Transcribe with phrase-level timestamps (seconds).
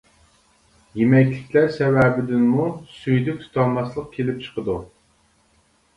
[1.01, 2.65] يېمەكلىكلەر سەۋەبىدىنمۇ
[2.95, 4.79] سۈيدۈك تۇتالماسلىق كېلىپ چىقىدۇ.